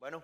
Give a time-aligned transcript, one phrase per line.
[0.00, 0.22] Bueno,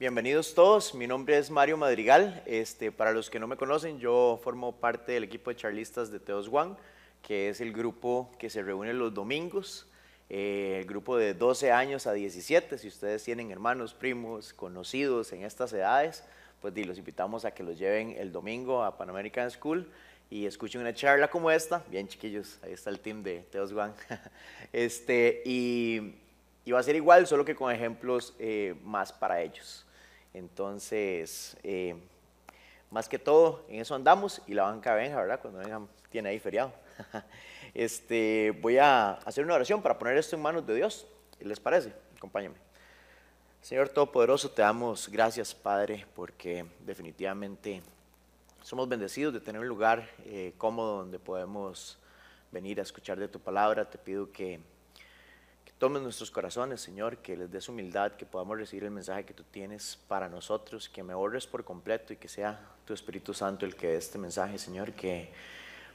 [0.00, 0.96] bienvenidos todos.
[0.96, 2.42] Mi nombre es Mario Madrigal.
[2.44, 6.18] Este, para los que no me conocen, yo formo parte del equipo de charlistas de
[6.18, 6.74] Teos One,
[7.22, 9.86] que es el grupo que se reúne los domingos.
[10.28, 12.76] eh, el grupo de 12 años a 17.
[12.78, 16.24] Si ustedes tienen hermanos, primos, conocidos en estas edades,
[16.60, 19.88] pues los invitamos a que los lleven el domingo a Pan American School
[20.30, 21.84] y escuchen una charla como esta.
[21.88, 23.92] Bien, chiquillos, ahí está el team de Teos One.
[24.72, 26.21] este, y,
[26.64, 29.84] y va a ser igual, solo que con ejemplos eh, más para ellos.
[30.32, 31.96] Entonces, eh,
[32.90, 35.40] más que todo, en eso andamos y la banca venga, ¿verdad?
[35.40, 36.72] Cuando vengan, tiene ahí feriado.
[37.74, 41.06] este, voy a hacer una oración para poner esto en manos de Dios.
[41.40, 41.92] ¿Les parece?
[42.16, 42.56] Acompáñenme.
[43.60, 47.82] Señor Todopoderoso, te damos gracias, Padre, porque definitivamente
[48.62, 51.98] somos bendecidos de tener un lugar eh, cómodo donde podemos
[52.50, 53.88] venir a escuchar de tu palabra.
[53.88, 54.60] Te pido que
[55.82, 59.34] que tomes nuestros corazones, Señor, que les des humildad, que podamos recibir el mensaje que
[59.34, 63.66] tú tienes para nosotros, que me honres por completo y que sea tu Espíritu Santo
[63.66, 65.32] el que dé este mensaje, Señor, que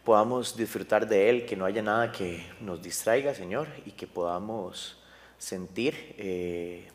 [0.03, 4.97] podamos disfrutar de él, que no haya nada que nos distraiga, Señor, y que podamos
[5.37, 6.89] sentir eh,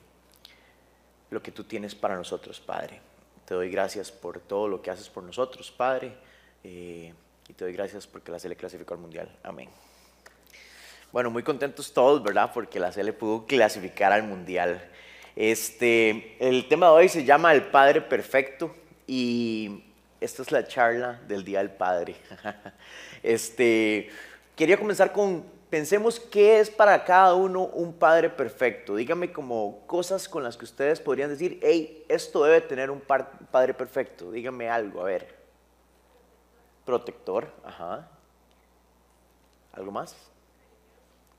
[1.31, 3.01] lo que tú tienes para nosotros, Padre.
[3.47, 6.15] Te doy gracias por todo lo que haces por nosotros, Padre,
[6.63, 7.15] eh,
[7.49, 9.35] y te doy gracias porque la Sele clasificó al Mundial.
[9.43, 9.71] Amén.
[11.13, 12.53] Bueno, muy contentos todos, ¿verdad?
[12.55, 14.83] Porque la Sele pudo clasificar al Mundial.
[15.37, 18.75] Este, el tema de hoy se llama El Padre Perfecto
[19.07, 19.85] y
[20.23, 22.17] esta es la charla del Día del Padre.
[23.23, 24.11] Este,
[24.57, 28.97] quería comenzar con, pensemos qué es para cada uno un Padre perfecto.
[28.97, 33.75] Dígame como cosas con las que ustedes podrían decir, hey, esto debe tener un Padre
[33.75, 34.33] perfecto.
[34.33, 35.37] Dígame algo, a ver.
[36.85, 38.09] Protector, ajá.
[39.73, 40.32] ¿Algo más?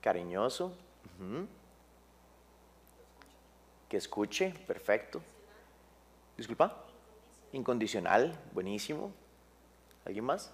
[0.03, 0.73] Cariñoso.
[3.87, 5.21] Que escuche, perfecto.
[6.35, 6.75] Disculpa.
[7.53, 9.13] Incondicional, buenísimo.
[10.03, 10.51] ¿Alguien más?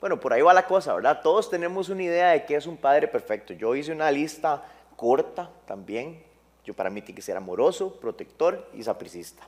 [0.00, 1.22] Bueno, por ahí va la cosa, ¿verdad?
[1.22, 3.52] Todos tenemos una idea de qué es un padre perfecto.
[3.52, 4.64] Yo hice una lista
[4.94, 6.22] corta también.
[6.64, 9.42] Yo para mí tiene que ser amoroso, protector y sapricista.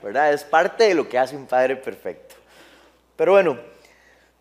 [0.00, 0.32] ¿Verdad?
[0.32, 2.36] Es parte de lo que hace un padre perfecto.
[3.16, 3.58] Pero bueno,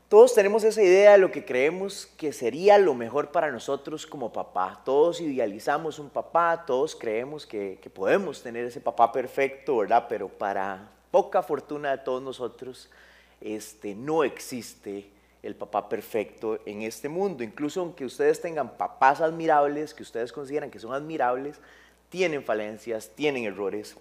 [0.09, 4.31] todos tenemos esa idea de lo que creemos que sería lo mejor para nosotros como
[4.31, 4.81] papá.
[4.85, 10.05] Todos idealizamos un papá, todos creemos que, que podemos tener ese papá perfecto, ¿verdad?
[10.07, 12.89] Pero para poca fortuna de todos nosotros,
[13.41, 15.09] este, no existe
[15.43, 17.43] el papá perfecto en este mundo.
[17.43, 21.59] Incluso aunque ustedes tengan papás admirables, que ustedes consideran que son admirables,
[22.09, 23.95] tienen falencias, tienen errores.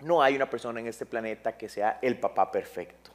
[0.00, 3.13] No hay una persona en este planeta que sea el papá perfecto.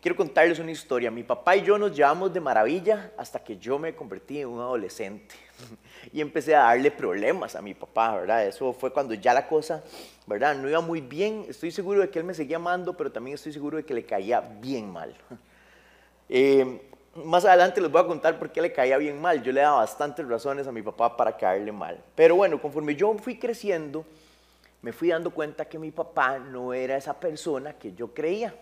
[0.00, 1.10] Quiero contarles una historia.
[1.10, 4.60] Mi papá y yo nos llevamos de maravilla hasta que yo me convertí en un
[4.60, 5.34] adolescente
[6.12, 8.46] y empecé a darle problemas a mi papá, ¿verdad?
[8.46, 9.82] Eso fue cuando ya la cosa,
[10.24, 10.54] ¿verdad?
[10.54, 11.46] No iba muy bien.
[11.48, 14.04] Estoy seguro de que él me seguía amando, pero también estoy seguro de que le
[14.04, 15.14] caía bien mal.
[16.30, 16.82] Eh,
[17.14, 19.42] más adelante les voy a contar por qué le caía bien mal.
[19.42, 21.98] Yo le daba bastantes razones a mi papá para caerle mal.
[22.14, 24.04] Pero bueno, conforme yo fui creciendo,
[24.82, 28.54] me fui dando cuenta que mi papá no era esa persona que yo creía.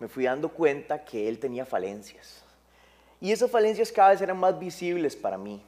[0.00, 2.42] Me fui dando cuenta que él tenía falencias.
[3.20, 5.62] Y esas falencias cada vez eran más visibles para mí.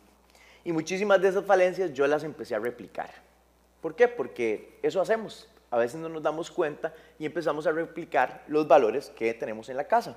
[0.65, 3.11] Y muchísimas de esas falencias yo las empecé a replicar.
[3.81, 4.09] ¿Por qué?
[4.09, 5.49] Porque eso hacemos.
[5.71, 9.77] A veces no nos damos cuenta y empezamos a replicar los valores que tenemos en
[9.77, 10.17] la casa.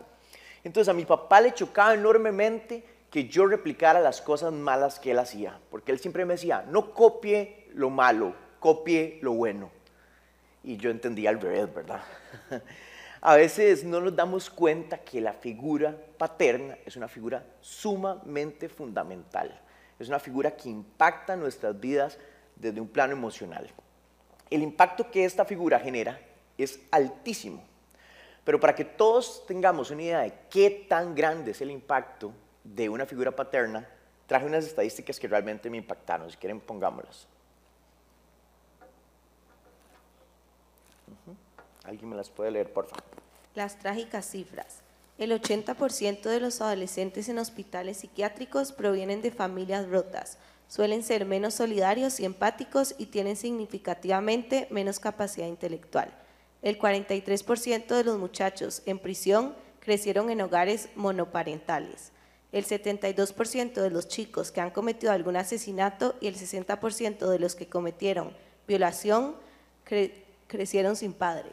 [0.63, 5.19] Entonces a mi papá le chocaba enormemente que yo replicara las cosas malas que él
[5.19, 9.71] hacía, porque él siempre me decía, no copie lo malo, copie lo bueno.
[10.63, 12.01] Y yo entendía al revés, ¿verdad?
[13.27, 19.59] A veces no nos damos cuenta que la figura paterna es una figura sumamente fundamental.
[19.97, 22.19] Es una figura que impacta nuestras vidas
[22.55, 23.67] desde un plano emocional.
[24.51, 26.21] El impacto que esta figura genera
[26.55, 27.63] es altísimo.
[28.43, 32.31] Pero para que todos tengamos una idea de qué tan grande es el impacto
[32.63, 33.89] de una figura paterna,
[34.27, 36.29] traje unas estadísticas que realmente me impactaron.
[36.29, 37.27] Si quieren, pongámoslas.
[41.85, 43.03] ¿Alguien me las puede leer, por favor?
[43.53, 44.81] Las trágicas cifras.
[45.17, 50.37] El 80% de los adolescentes en hospitales psiquiátricos provienen de familias rotas.
[50.67, 56.11] Suelen ser menos solidarios y empáticos y tienen significativamente menos capacidad intelectual.
[56.61, 62.11] El 43% de los muchachos en prisión crecieron en hogares monoparentales.
[62.51, 67.55] El 72% de los chicos que han cometido algún asesinato y el 60% de los
[67.55, 68.35] que cometieron
[68.67, 69.35] violación
[69.87, 71.51] cre- crecieron sin padre.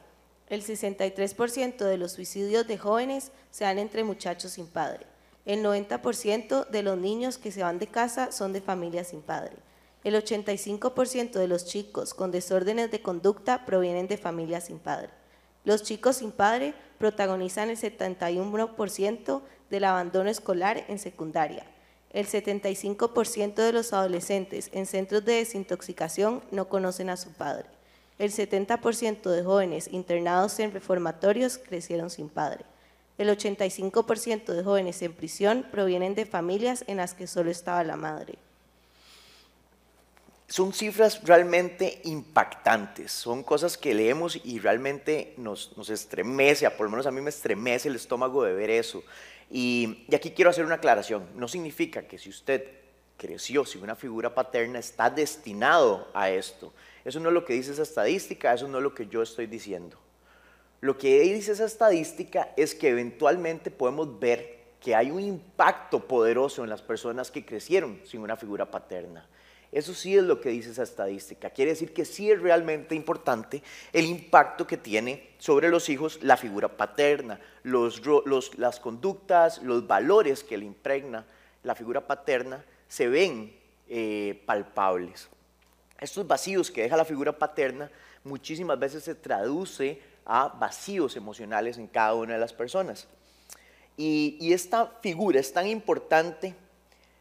[0.53, 5.07] El 63% de los suicidios de jóvenes se dan entre muchachos sin padre.
[5.47, 9.57] El 90% de los niños que se van de casa son de familias sin padre.
[10.05, 15.09] El 85% de los chicos con desórdenes de conducta provienen de familias sin padre.
[15.65, 19.41] Los chicos sin padre protagonizan el 71%
[19.71, 21.65] del abandono escolar en secundaria.
[22.11, 27.72] El 75% de los adolescentes en centros de desintoxicación no conocen a su padre.
[28.23, 32.65] El 70% de jóvenes internados en reformatorios crecieron sin padre.
[33.19, 37.97] El 85% de jóvenes en prisión provienen de familias en las que solo estaba la
[37.97, 38.39] madre
[40.47, 46.91] son cifras realmente impactantes, son cosas que leemos y realmente nos, nos, estremece, por lo
[46.91, 49.03] menos a mí me estremece el estómago de ver eso.
[49.51, 52.67] Y, y, aquí quiero hacer una aclaración, no significa que si usted
[53.17, 56.71] creció sin una figura paterna está destinado a esto.
[57.05, 59.47] Eso no es lo que dice esa estadística, eso no es lo que yo estoy
[59.47, 59.99] diciendo.
[60.81, 66.65] Lo que dice esa estadística es que eventualmente podemos ver que hay un impacto poderoso
[66.65, 69.29] en las personas que crecieron sin una figura paterna.
[69.71, 71.51] Eso sí es lo que dice esa estadística.
[71.51, 73.63] Quiere decir que sí es realmente importante
[73.93, 80.59] el impacto que tiene sobre los hijos la figura paterna, las conductas, los valores que
[80.59, 81.25] le impregna
[81.63, 83.55] la figura paterna se ven
[83.89, 85.29] eh, palpables.
[86.03, 87.89] Estos vacíos que deja la figura paterna
[88.25, 93.07] muchísimas veces se traduce a vacíos emocionales en cada una de las personas.
[93.97, 96.55] y esta figura es tan importante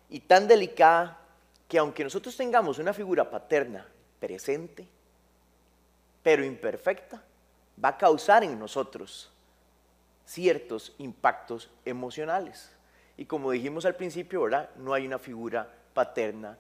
[0.10, 1.19] y tan delicada
[1.68, 3.86] que aunque nosotros tengamos una figura paterna
[4.19, 4.88] presente,
[6.24, 7.22] pero imperfecta,
[7.83, 9.30] va a causar en nosotros
[10.25, 12.72] ciertos impactos emocionales.
[13.18, 14.69] Y como dijimos al principio, ¿verdad?
[14.78, 16.57] No hay una figura paterna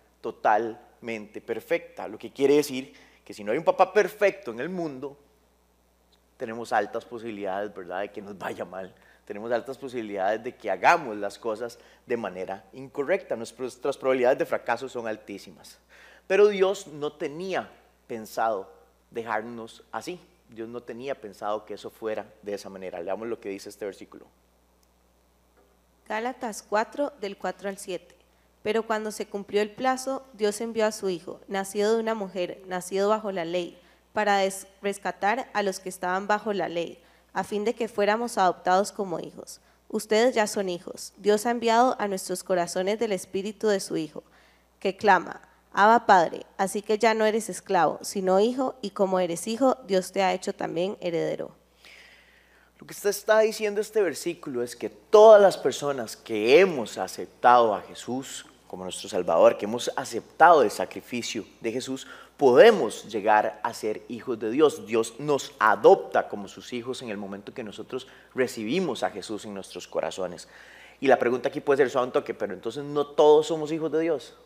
[1.01, 2.93] totalmente perfecta, lo que quiere decir
[3.25, 5.17] que si no hay un papá perfecto en el mundo,
[6.37, 8.93] tenemos altas posibilidades, ¿verdad?, de que nos vaya mal
[9.25, 13.37] tenemos altas posibilidades de que hagamos las cosas de manera incorrecta.
[13.37, 15.77] Nuestras probabilidades de fracaso son altísimas.
[16.27, 17.69] Pero Dios no tenía
[18.07, 18.69] pensado
[19.09, 20.19] dejarnos así.
[20.49, 22.99] Dios no tenía pensado que eso fuera de esa manera.
[22.99, 24.25] Leamos lo que dice este versículo.
[26.09, 28.20] Gálatas 4, del 4 al 7.
[28.63, 32.61] Pero cuando se cumplió el plazo, Dios envió a su Hijo, nacido de una mujer,
[32.67, 33.79] nacido bajo la ley,
[34.13, 34.41] para
[34.81, 37.01] rescatar a los que estaban bajo la ley
[37.33, 39.61] a fin de que fuéramos adoptados como hijos.
[39.87, 41.13] Ustedes ya son hijos.
[41.17, 44.23] Dios ha enviado a nuestros corazones del Espíritu de su Hijo,
[44.79, 45.41] que clama,
[45.73, 50.11] Abba Padre, así que ya no eres esclavo, sino hijo, y como eres hijo, Dios
[50.11, 51.51] te ha hecho también heredero.
[52.77, 57.81] Lo que está diciendo este versículo es que todas las personas que hemos aceptado a
[57.81, 62.07] Jesús como nuestro Salvador, que hemos aceptado el sacrificio de Jesús,
[62.37, 64.85] podemos llegar a ser hijos de Dios.
[64.85, 69.53] Dios nos adopta como sus hijos en el momento que nosotros recibimos a Jesús en
[69.53, 70.47] nuestros corazones.
[71.01, 73.91] Y la pregunta aquí puede ser suave un toque, pero entonces no todos somos hijos
[73.91, 74.37] de Dios.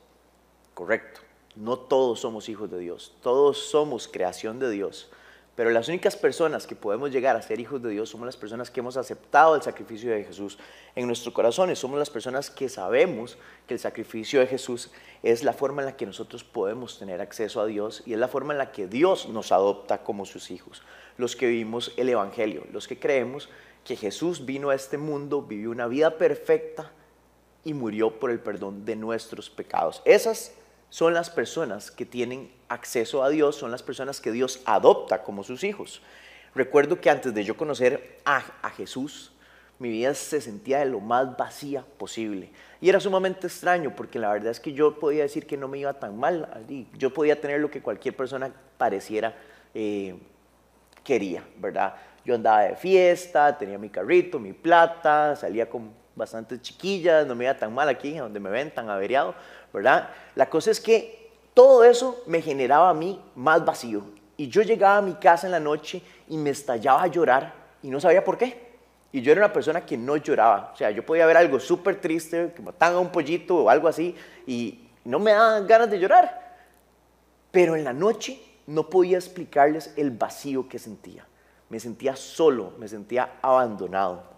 [0.73, 1.19] Correcto,
[1.55, 5.11] no todos somos hijos de Dios, todos somos creación de Dios.
[5.55, 8.69] Pero las únicas personas que podemos llegar a ser hijos de Dios somos las personas
[8.69, 10.57] que hemos aceptado el sacrificio de Jesús
[10.95, 11.79] en nuestros corazones.
[11.79, 14.91] Somos las personas que sabemos que el sacrificio de Jesús
[15.23, 18.27] es la forma en la que nosotros podemos tener acceso a Dios y es la
[18.27, 20.83] forma en la que Dios nos adopta como sus hijos.
[21.17, 23.47] Los que vivimos el Evangelio, los que creemos
[23.85, 26.91] que Jesús vino a este mundo, vivió una vida perfecta
[27.63, 30.01] y murió por el perdón de nuestros pecados.
[30.03, 30.53] Esas
[30.89, 35.43] son las personas que tienen acceso a Dios, son las personas que Dios adopta como
[35.43, 36.01] sus hijos.
[36.53, 38.41] Recuerdo que antes de yo conocer a,
[38.77, 39.33] Jesús,
[39.77, 42.49] mi vida se sentía de lo más vacía posible.
[42.79, 45.79] Y era sumamente extraño porque la verdad es que yo podía decir que no me
[45.79, 46.65] iba tan mal.
[46.97, 49.35] Yo podía tener lo que cualquier persona pareciera
[49.73, 50.15] eh,
[51.03, 51.95] quería, ¿verdad?
[52.23, 57.45] Yo andaba de fiesta, tenía mi carrito, mi plata, salía con bastantes chiquillas, no me
[57.45, 59.35] iba tan mal aquí, donde me ven tan averiado,
[59.73, 60.09] ¿verdad?
[60.35, 64.03] La cosa es que todo eso me generaba a mí más vacío.
[64.37, 67.89] Y yo llegaba a mi casa en la noche y me estallaba a llorar y
[67.89, 68.65] no sabía por qué.
[69.11, 70.71] Y yo era una persona que no lloraba.
[70.73, 73.87] O sea, yo podía ver algo súper triste, que mataban a un pollito o algo
[73.87, 74.13] así,
[74.45, 76.57] y no me daban ganas de llorar.
[77.51, 81.25] Pero en la noche no podía explicarles el vacío que sentía.
[81.69, 84.34] Me sentía solo, me sentía abandonado.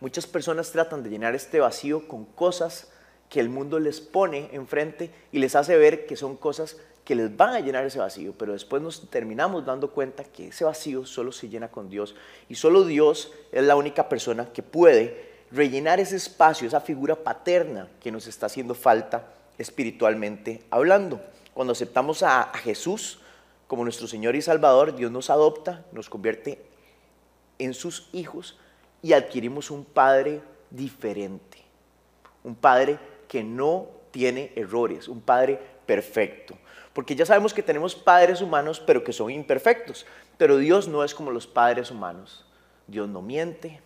[0.00, 2.88] Muchas personas tratan de llenar este vacío con cosas
[3.28, 7.34] que el mundo les pone enfrente y les hace ver que son cosas que les
[7.36, 11.32] van a llenar ese vacío, pero después nos terminamos dando cuenta que ese vacío solo
[11.32, 12.14] se llena con Dios
[12.48, 17.88] y solo Dios es la única persona que puede rellenar ese espacio, esa figura paterna
[18.00, 21.20] que nos está haciendo falta espiritualmente hablando.
[21.54, 23.20] Cuando aceptamos a, Jesús
[23.66, 26.62] como nuestro Señor y Salvador, Dios nos adopta, nos convierte
[27.58, 28.58] en sus hijos
[29.02, 30.40] y adquirimos un Padre
[30.70, 31.58] diferente,
[32.44, 36.54] un Padre que no tiene errores, un Padre perfecto.
[36.92, 40.04] Porque ya sabemos que tenemos padres humanos, pero que son imperfectos.
[40.36, 42.44] Pero Dios no es como los padres humanos.
[42.88, 43.80] Dios no miente,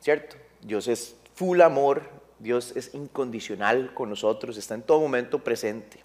[0.00, 0.36] ¿cierto?
[0.60, 2.02] Dios es full amor,
[2.38, 6.02] Dios es incondicional con nosotros, está en todo momento presente.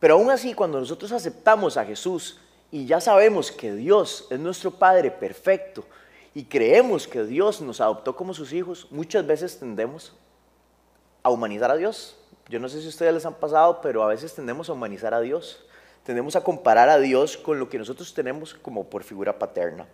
[0.00, 2.40] Pero aún así, cuando nosotros aceptamos a Jesús
[2.74, 5.84] y ya sabemos que Dios es nuestro Padre perfecto
[6.34, 10.12] y creemos que Dios nos adoptó como sus hijos, muchas veces tendemos
[11.22, 12.16] a humanizar a Dios.
[12.48, 15.14] Yo no sé si a ustedes les han pasado, pero a veces tendemos a humanizar
[15.14, 15.64] a Dios.
[16.02, 19.86] Tendemos a comparar a Dios con lo que nosotros tenemos como por figura paterna.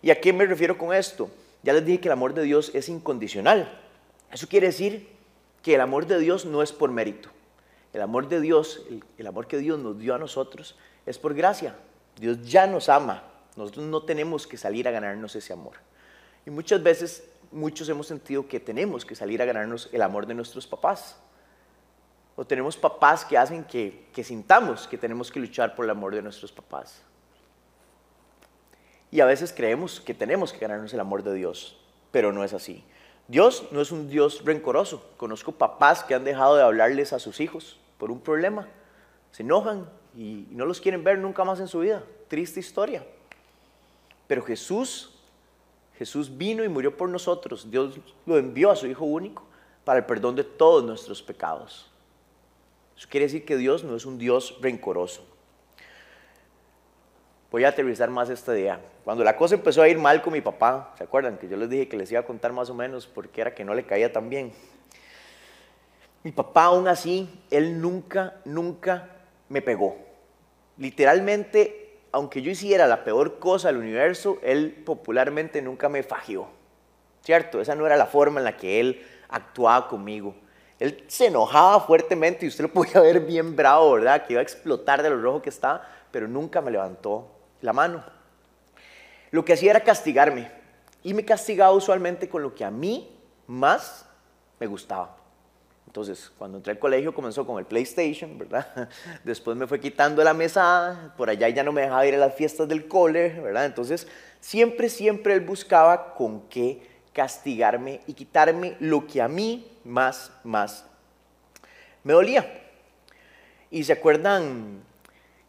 [0.00, 1.28] ¿Y a qué me refiero con esto?
[1.64, 3.76] Ya les dije que el amor de Dios es incondicional.
[4.30, 5.08] Eso quiere decir
[5.64, 7.30] que el amor de Dios no es por mérito.
[7.92, 8.82] El amor de Dios,
[9.18, 11.74] el, amor que Dios nos dio a nosotros, es por gracia.
[12.16, 13.22] Dios ya nos ama.
[13.56, 15.74] Nosotros no tenemos que salir a ganarnos ese amor.
[16.46, 20.34] Y muchas veces, muchos hemos sentido que tenemos que salir a ganarnos el amor de
[20.34, 21.16] nuestros papás.
[22.36, 26.14] O tenemos papás que hacen que, que sintamos que tenemos que luchar por el amor
[26.14, 27.00] de nuestros papás.
[29.10, 31.78] Y a veces creemos que tenemos que ganarnos el amor de Dios,
[32.10, 32.84] pero no es así.
[33.28, 35.08] Dios no es un Dios rencoroso.
[35.16, 38.68] Conozco papás que han dejado de hablarles a sus hijos por un problema.
[39.34, 42.04] Se enojan y no los quieren ver nunca más en su vida.
[42.28, 43.04] Triste historia.
[44.28, 45.12] Pero Jesús,
[45.98, 47.68] Jesús vino y murió por nosotros.
[47.68, 49.42] Dios lo envió a su Hijo único
[49.84, 51.90] para el perdón de todos nuestros pecados.
[52.96, 55.34] Eso quiere decir que Dios no es un Dios rencoroso
[57.54, 58.80] voy a aterrizar más este día.
[59.04, 61.38] Cuando la cosa empezó a ir mal con mi papá, ¿se acuerdan?
[61.38, 63.64] Que yo les dije que les iba a contar más o menos porque era que
[63.64, 64.52] no le caía tan bien.
[66.24, 69.08] Mi papá aún así, él nunca, nunca
[69.54, 69.96] me pegó.
[70.78, 76.48] Literalmente, aunque yo hiciera la peor cosa del universo, él popularmente nunca me fagió.
[77.22, 77.60] ¿Cierto?
[77.60, 80.34] Esa no era la forma en la que él actuaba conmigo.
[80.80, 84.26] Él se enojaba fuertemente y usted lo podía ver bien bravo, ¿verdad?
[84.26, 87.30] Que iba a explotar de lo rojo que estaba, pero nunca me levantó
[87.60, 88.04] la mano.
[89.30, 90.50] Lo que hacía era castigarme.
[91.04, 94.04] Y me castigaba usualmente con lo que a mí más
[94.58, 95.16] me gustaba.
[95.94, 98.88] Entonces, cuando entré al colegio comenzó con el PlayStation, ¿verdad?
[99.24, 102.34] Después me fue quitando la mesa, por allá ya no me dejaba ir a las
[102.34, 103.64] fiestas del cole, ¿verdad?
[103.64, 104.08] Entonces,
[104.40, 106.82] siempre, siempre él buscaba con qué
[107.12, 110.84] castigarme y quitarme lo que a mí más, más
[112.02, 112.44] me dolía.
[113.70, 114.82] Y se acuerdan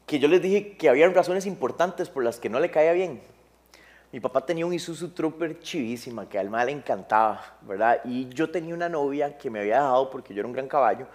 [0.06, 3.20] que yo les dije que habían razones importantes por las que no le caía bien.
[4.16, 8.00] Mi papá tenía un Isuzu Trooper chivísima que al mal le encantaba, ¿verdad?
[8.06, 11.06] Y yo tenía una novia que me había dejado porque yo era un gran caballo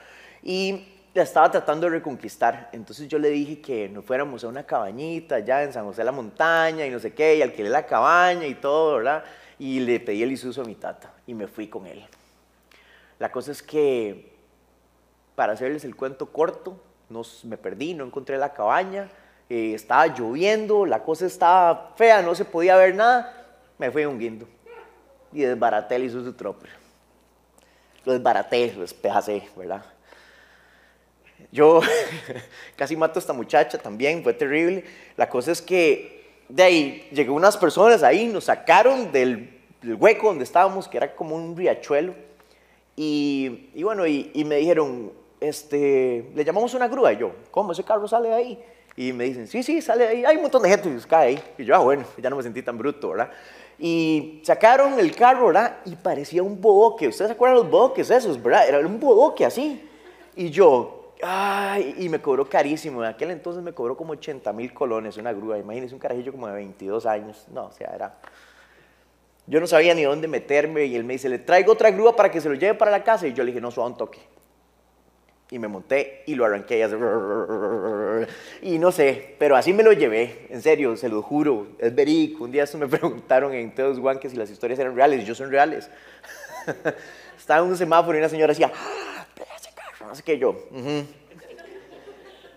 [0.42, 2.68] y la estaba tratando de reconquistar.
[2.74, 6.04] Entonces yo le dije que nos fuéramos a una cabañita allá en San José de
[6.04, 9.24] la Montaña y no sé qué, y alquilé la cabaña y todo, ¿verdad?
[9.58, 12.04] Y le pedí el Isuzu a mi tata y me fui con él.
[13.18, 14.36] La cosa es que,
[15.36, 16.78] para hacerles el cuento corto,
[17.44, 19.08] me perdí, no encontré la cabaña,
[19.50, 23.34] estaba lloviendo, la cosa estaba fea, no se podía ver nada,
[23.78, 24.46] me fui hundiendo
[25.32, 26.70] y desbaraté el Isuzu Tropper.
[28.04, 29.84] Lo desbaraté, lo despejacé, ¿verdad?
[31.52, 31.80] Yo
[32.76, 34.84] casi mato a esta muchacha también, fue terrible.
[35.16, 40.44] La cosa es que de ahí llegó unas personas ahí, nos sacaron del, hueco donde
[40.44, 42.14] estábamos, que era como un riachuelo.
[42.96, 47.12] Y, bueno, y, y, me dijeron, este, le llamamos una grúa.
[47.14, 47.72] Y yo, ¿cómo?
[47.72, 48.64] ¿Ese carro sale de ahí?
[49.00, 50.24] Y me dicen, sí, sí, sale ahí.
[50.26, 51.42] Hay un montón de gente que cae ahí.
[51.56, 53.30] Y yo, ah, bueno, ya no me sentí tan bruto, ¿verdad?
[53.78, 55.78] Y sacaron el carro, ¿verdad?
[55.86, 57.08] Y parecía un bodoque.
[57.08, 58.68] ¿Ustedes se acuerdan de los bodoques esos, verdad?
[58.68, 59.88] Era un bodoque así.
[60.36, 63.02] Y yo, ay, y me cobró carísimo.
[63.02, 65.56] En aquel entonces me cobró como 80 mil colones una grúa.
[65.56, 67.46] Imagínense un carajillo como de 22 años.
[67.54, 68.18] No, o sea, era...
[69.46, 72.30] Yo no sabía ni dónde meterme y él me dice, le traigo otra grúa para
[72.30, 73.26] que se lo lleve para la casa.
[73.26, 74.20] Y yo le dije, no, suave un toque
[75.50, 76.94] y me monté y lo arranqué y, así,
[78.62, 82.44] y no sé, pero así me lo llevé, en serio, se lo juro, es verídico.
[82.44, 85.34] Un día me preguntaron en Teos One que si las historias eran reales, y yo
[85.34, 85.90] son reales.
[87.38, 89.26] Estaba en un semáforo y una señora decía, ¡Ah,
[90.06, 90.56] no sé qué yo.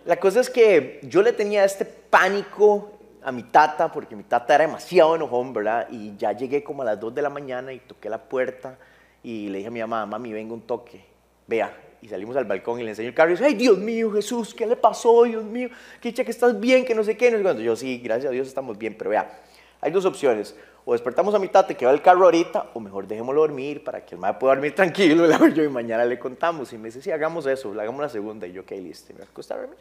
[0.05, 2.91] La cosa es que yo le tenía este pánico
[3.23, 5.87] a mi tata, porque mi tata era demasiado enojón, ¿verdad?
[5.89, 8.77] Y ya llegué como a las 2 de la mañana y toqué la puerta
[9.23, 11.05] y le dije a mi mamá, mami, venga un toque,
[11.47, 11.73] vea,
[12.03, 14.53] y salimos al balcón y le enseño el carro y dice, ay Dios mío, Jesús,
[14.53, 15.23] ¿qué le pasó?
[15.23, 15.69] Dios mío,
[16.01, 17.31] que dicha que estás bien, que no sé qué.
[17.31, 19.41] No sé cuando yo sí, gracias a Dios estamos bien, pero vea,
[19.79, 20.55] hay dos opciones.
[20.85, 24.05] O despertamos a mitad de que va el carro ahorita, o mejor dejémoslo dormir para
[24.05, 26.73] que el madre pueda dormir tranquilo, yo y mañana le contamos.
[26.73, 28.45] Y me dice, sí, hagamos eso, hagamos la segunda.
[28.45, 29.77] Y yo, ok, listo, me a dormir.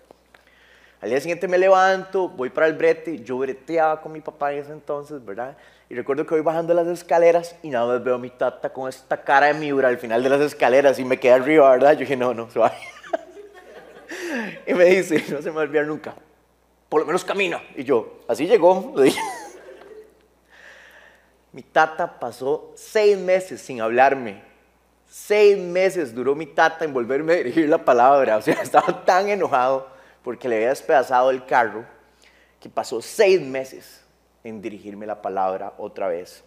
[1.03, 4.61] Al día siguiente me levanto, voy para el brete, yo breteaba con mi papá en
[4.61, 5.57] ese entonces, ¿verdad?
[5.91, 8.89] Y recuerdo que voy bajando las escaleras y nada más veo a mi tata con
[8.89, 11.95] esta cara de miura al final de las escaleras y me quedé arriba, ¿verdad?
[11.95, 12.77] Yo dije, no, no, suave.
[14.67, 16.15] y me dice, no se me va a olvidar nunca,
[16.89, 17.61] por lo menos camina.
[17.75, 19.21] Y yo, así llegó, le dije.
[21.51, 24.41] Mi tata pasó seis meses sin hablarme.
[25.11, 28.37] Seis meses duró mi tata en volverme a dirigir la palabra.
[28.37, 29.91] O sea, estaba tan enojado
[30.23, 31.85] porque le había despedazado el carro
[32.61, 34.05] que pasó seis meses
[34.45, 36.45] en dirigirme la palabra otra vez.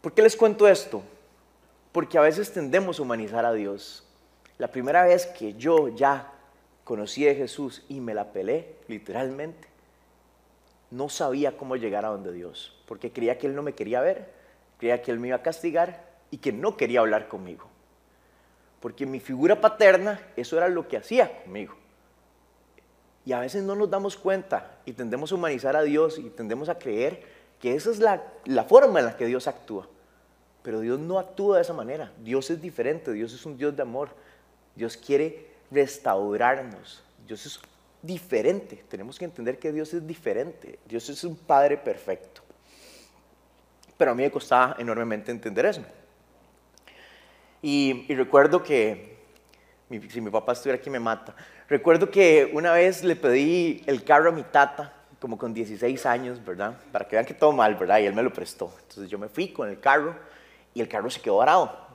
[0.00, 1.02] ¿Por qué les cuento esto?
[1.92, 4.06] Porque a veces tendemos a humanizar a Dios.
[4.58, 6.32] La primera vez que yo ya
[6.84, 9.68] conocí a Jesús y me la pelé, literalmente,
[10.90, 14.32] no sabía cómo llegar a donde Dios, porque creía que Él no me quería ver,
[14.78, 17.68] creía que Él me iba a castigar y que no quería hablar conmigo.
[18.80, 21.79] Porque mi figura paterna, eso era lo que hacía conmigo.
[23.24, 26.68] Y a veces no nos damos cuenta y tendemos a humanizar a Dios y tendemos
[26.68, 27.22] a creer
[27.60, 29.86] que esa es la, la forma en la que Dios actúa.
[30.62, 32.12] Pero Dios no actúa de esa manera.
[32.22, 34.10] Dios es diferente, Dios es un Dios de amor.
[34.74, 37.02] Dios quiere restaurarnos.
[37.26, 37.60] Dios es
[38.02, 38.84] diferente.
[38.88, 40.78] Tenemos que entender que Dios es diferente.
[40.86, 42.42] Dios es un Padre perfecto.
[43.96, 45.82] Pero a mí me costaba enormemente entender eso.
[47.62, 49.18] Y, recuerdo que,
[49.98, 51.34] si mi papá estuviera aquí me mata,
[51.68, 56.42] recuerdo que una vez le pedí el carro a mi tata, como con 16 años,
[56.44, 56.74] ¿verdad?
[56.92, 57.98] Para que vean que todo mal, ¿verdad?
[57.98, 58.72] Y él me lo prestó.
[58.80, 60.14] Entonces yo me fui con el carro
[60.72, 61.90] y el carro se quedó varado.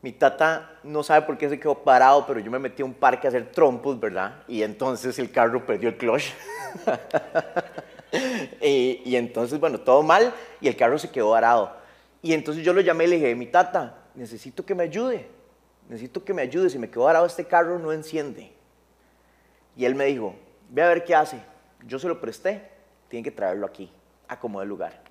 [0.00, 2.94] Mi tata no sabe por qué se quedó parado, pero yo me metí a un
[2.94, 4.42] parque a hacer trompos, ¿verdad?
[4.46, 6.32] Y entonces el carro perdió el clutch.
[8.60, 11.74] y, y, entonces, bueno, todo mal y el carro se quedó varado.
[12.22, 15.26] Y entonces yo lo llamé y le dije, mi tata, necesito que me ayude.
[15.88, 16.70] Necesito que me ayude.
[16.70, 18.52] Si me quedó varado este carro, no enciende.
[19.76, 20.34] Y él me dijo,
[20.70, 21.40] ve a ver qué hace.
[21.86, 22.62] Yo se lo presté,
[23.08, 23.90] tiene que traerlo aquí,
[24.28, 25.02] a como el lugar.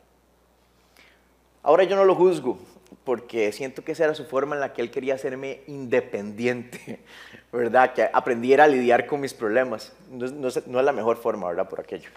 [1.61, 2.59] Ahora yo no lo juzgo,
[3.03, 7.03] porque siento que esa era su forma en la que él quería hacerme independiente,
[7.51, 7.93] ¿verdad?
[7.93, 9.93] Que aprendiera a lidiar con mis problemas.
[10.09, 11.69] No, no es la mejor forma, ¿verdad?
[11.69, 12.09] Por aquello.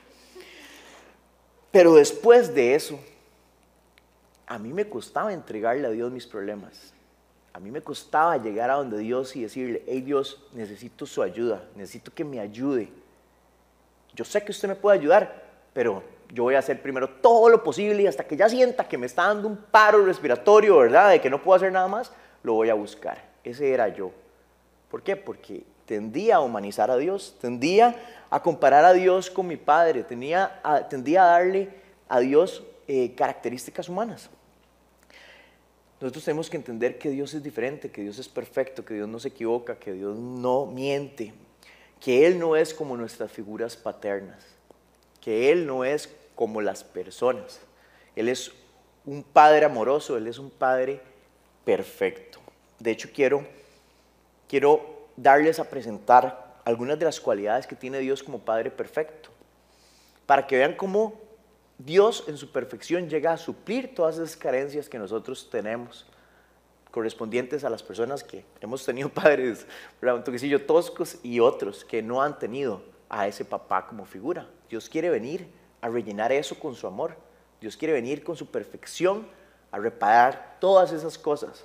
[1.71, 2.99] Pero después de eso,
[4.47, 6.95] a mí me costaba entregarle a Dios mis problemas.
[7.57, 11.65] A mí me costaba llegar a donde Dios y decirle, hey Dios, necesito su ayuda,
[11.75, 12.91] necesito que me ayude.
[14.15, 15.43] Yo sé que usted me puede ayudar,
[15.73, 18.99] pero yo voy a hacer primero todo lo posible y hasta que ya sienta que
[18.99, 21.09] me está dando un paro respiratorio, ¿verdad?
[21.09, 23.25] De que no puedo hacer nada más, lo voy a buscar.
[23.43, 24.11] Ese era yo.
[24.91, 25.17] ¿Por qué?
[25.17, 27.97] Porque tendía a humanizar a Dios, tendía
[28.29, 30.05] a comparar a Dios con mi Padre,
[30.63, 31.71] a, tendía a darle
[32.07, 34.29] a Dios eh, características humanas.
[36.01, 39.19] Nosotros tenemos que entender que Dios es diferente, que Dios es perfecto, que Dios no
[39.19, 41.33] se equivoca, que Dios no miente,
[42.01, 44.45] que Él no es como nuestras figuras paternas,
[45.23, 47.61] que Él no es como las personas.
[48.15, 48.53] Él es
[49.07, 51.01] un Padre amoroso, Él es un Padre
[51.65, 52.41] perfecto.
[52.79, 53.47] De hecho, quiero,
[54.49, 59.31] quiero darles a presentar algunas de las cualidades que tiene Dios como Padre perfecto,
[60.27, 61.26] para que vean cómo
[61.79, 66.07] Dios en su perfección llega a suplir todas esas carencias que nosotros tenemos
[66.91, 69.67] correspondientes a las personas que hemos tenido padres,
[70.01, 74.49] un toquecillo toscos y otros que no han tenido a ese papá como figura.
[74.71, 75.47] Dios quiere venir
[75.83, 77.17] a rellenar eso con su amor.
[77.61, 79.27] Dios quiere venir con su perfección
[79.71, 81.65] a reparar todas esas cosas.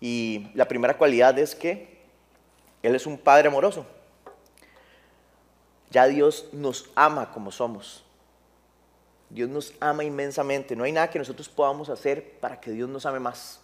[0.00, 2.00] Y la primera cualidad es que
[2.82, 3.86] Él es un Padre amoroso.
[5.90, 8.04] Ya Dios nos ama como somos.
[9.32, 10.76] Dios nos ama inmensamente.
[10.76, 13.60] No hay nada que nosotros podamos hacer para que Dios nos ame más.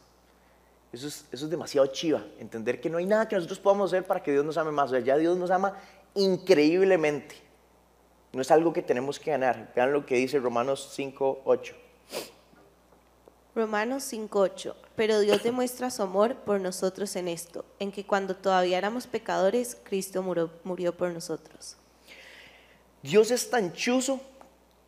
[0.92, 4.06] Eso es, eso es demasiado chiva, entender que no hay nada que nosotros podamos hacer
[4.06, 4.90] para que Dios nos ame más.
[4.90, 5.78] O sea, ya Dios nos ama
[6.14, 7.36] increíblemente.
[8.32, 9.72] No es algo que tenemos que ganar.
[9.76, 11.74] Vean lo que dice Romanos 5, 8.
[13.54, 14.74] Romanos 5:8.
[14.94, 19.76] Pero Dios demuestra su amor por nosotros en esto, en que cuando todavía éramos pecadores,
[19.82, 21.76] Cristo murió, murió por nosotros.
[23.02, 24.20] Dios es tan chuzo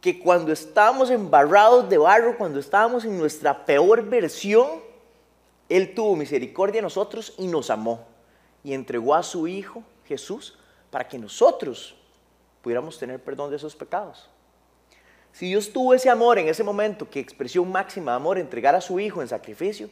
[0.00, 4.68] que cuando estábamos embarrados de barro, cuando estábamos en nuestra peor versión,
[5.68, 8.06] Él tuvo misericordia de nosotros y nos amó.
[8.64, 10.58] Y entregó a su Hijo Jesús
[10.90, 11.94] para que nosotros
[12.62, 14.28] pudiéramos tener perdón de esos pecados.
[15.32, 18.80] Si Dios tuvo ese amor en ese momento, que expresión máxima de amor, entregar a
[18.80, 19.88] su Hijo en sacrificio,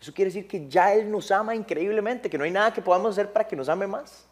[0.00, 3.12] eso quiere decir que ya Él nos ama increíblemente, que no hay nada que podamos
[3.12, 4.26] hacer para que nos ame más.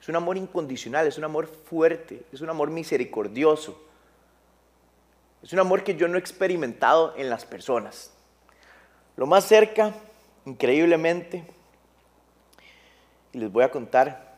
[0.00, 3.78] Es un amor incondicional, es un amor fuerte, es un amor misericordioso.
[5.42, 8.12] Es un amor que yo no he experimentado en las personas.
[9.16, 9.92] Lo más cerca,
[10.44, 11.44] increíblemente,
[13.32, 14.32] y les voy a contar,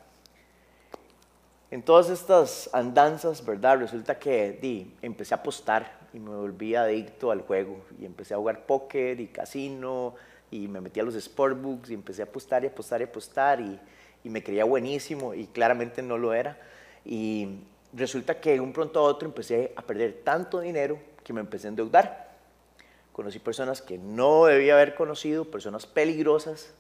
[1.71, 3.79] en todas estas andanzas, ¿verdad?
[3.79, 8.37] Resulta que di, empecé a apostar y me volví adicto al juego y empecé a
[8.37, 10.15] jugar póker y casino
[10.51, 13.81] y me metí a los sportbooks y empecé a apostar y apostar y apostar y,
[14.23, 16.57] y me creía buenísimo y claramente no lo era.
[17.05, 17.59] Y
[17.95, 21.69] resulta que de un pronto a otro empecé a perder tanto dinero que me empecé
[21.69, 22.35] a endeudar.
[23.13, 26.75] Conocí personas que no debía haber conocido, personas peligrosas,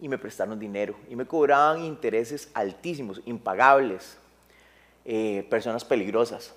[0.00, 4.16] y me prestaron dinero y me cobraban intereses altísimos, impagables,
[5.04, 6.54] eh, personas peligrosas.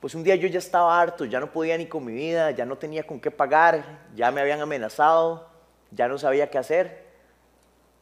[0.00, 2.64] Pues un día yo ya estaba harto, ya no podía ni con mi vida, ya
[2.64, 3.84] no tenía con qué pagar,
[4.14, 5.46] ya me habían amenazado,
[5.90, 7.10] ya no sabía qué hacer.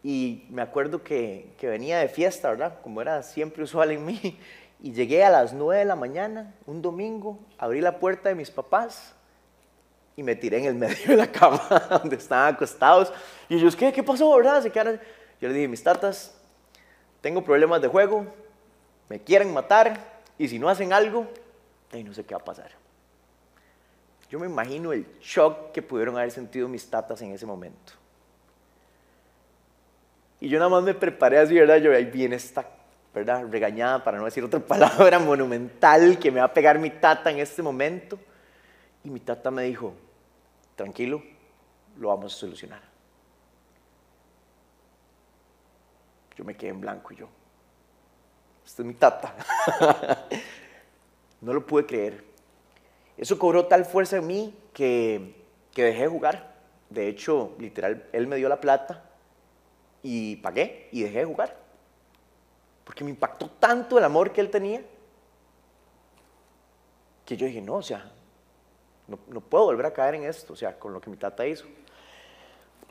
[0.05, 2.81] Y me acuerdo que, que venía de fiesta, ¿verdad?
[2.83, 4.39] Como era siempre usual en mí.
[4.81, 8.51] Y llegué a las 9 de la mañana, un domingo, abrí la puerta de mis
[8.51, 9.15] papás
[10.15, 11.61] y me tiré en el medio de la cama
[11.91, 13.13] donde estaban acostados.
[13.49, 13.93] Y ellos, ¿qué?
[13.93, 14.63] ¿Qué pasó, verdad?
[14.63, 15.01] Se quedaron.
[15.41, 16.37] Yo les dije, mis tatas,
[17.21, 18.27] tengo problemas de juego,
[19.09, 19.99] me quieren matar
[20.37, 21.27] y si no hacen algo,
[21.93, 22.71] ahí no sé qué va a pasar.
[24.31, 27.95] Yo me imagino el shock que pudieron haber sentido mis tatas en ese momento.
[30.41, 31.79] Y yo nada más me preparé así, ¿verdad?
[31.79, 32.65] Yo ahí viene esta,
[33.15, 33.47] ¿verdad?
[33.51, 37.39] Regañada, para no decir otra palabra, monumental, que me va a pegar mi tata en
[37.39, 38.19] este momento.
[39.05, 39.95] Y mi tata me dijo,
[40.75, 41.23] tranquilo,
[41.99, 42.83] lo vamos a solucionar.
[46.37, 47.29] Yo me quedé en blanco y yo,
[48.65, 49.35] esta es mi tata.
[51.41, 52.25] no lo pude creer.
[53.17, 55.35] Eso cobró tal fuerza en mí que,
[55.73, 56.55] que dejé de jugar.
[56.89, 59.05] De hecho, literal, él me dio la plata
[60.03, 61.68] y pagué y dejé de jugar.
[62.89, 64.81] Porque me impactó tanto el amor que él tenía
[67.27, 68.11] que yo dije, no, o sea,
[69.07, 71.47] no, no, puedo volver a caer en esto, o sea, con lo que mi tata
[71.47, 71.67] hizo.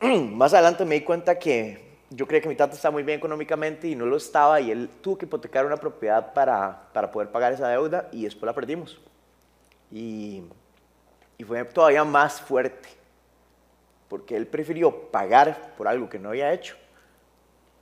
[0.00, 3.88] Más adelante me di cuenta que yo creía que mi tata estaba muy bien económicamente
[3.88, 7.52] y no lo estaba y él tuvo que hipotecar una propiedad para, para poder pagar
[7.52, 9.00] esa deuda y después la perdimos.
[9.90, 10.44] Y,
[11.36, 12.90] y fue todavía más fuerte,
[14.08, 16.76] porque él prefirió pagar por algo que no había hecho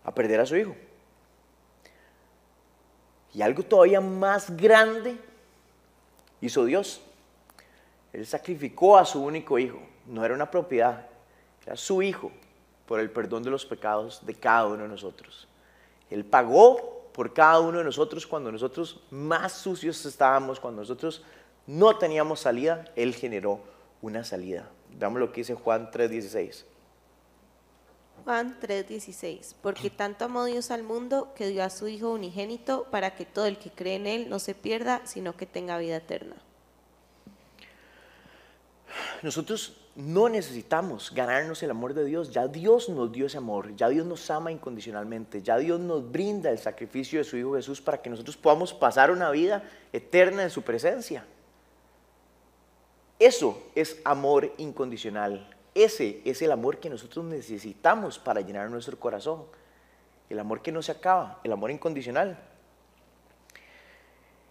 [0.04, 0.74] a perder a su hijo.
[3.36, 5.18] Y algo todavía más grande
[6.40, 7.02] hizo Dios.
[8.14, 9.78] Él sacrificó a su único hijo.
[10.06, 11.06] No era una propiedad,
[11.66, 12.32] era su hijo
[12.86, 15.46] por el perdón de los pecados de cada uno de nosotros.
[16.08, 21.22] Él pagó por cada uno de nosotros cuando nosotros más sucios estábamos, cuando nosotros
[21.66, 23.60] no teníamos salida, Él generó
[24.00, 24.70] una salida.
[24.98, 26.64] Veamos lo que dice Juan 3:16.
[28.26, 33.14] Juan 3:16, porque tanto amó Dios al mundo que dio a su Hijo unigénito para
[33.14, 36.34] que todo el que cree en Él no se pierda, sino que tenga vida eterna.
[39.22, 43.88] Nosotros no necesitamos ganarnos el amor de Dios, ya Dios nos dio ese amor, ya
[43.88, 48.02] Dios nos ama incondicionalmente, ya Dios nos brinda el sacrificio de su Hijo Jesús para
[48.02, 49.62] que nosotros podamos pasar una vida
[49.92, 51.24] eterna en su presencia.
[53.20, 55.55] Eso es amor incondicional.
[55.76, 59.44] Ese es el amor que nosotros necesitamos para llenar nuestro corazón.
[60.30, 62.38] El amor que no se acaba, el amor incondicional.